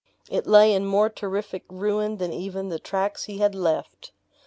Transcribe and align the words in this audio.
It 0.31 0.47
lay 0.47 0.73
in 0.73 0.87
more 0.87 1.11
terrific 1.11 1.63
ruin 1.69 2.17
than 2.17 2.33
even 2.33 2.69
the 2.69 2.79
tracts 2.79 3.25
he 3.25 3.37
had 3.37 3.53
left. 3.53 4.11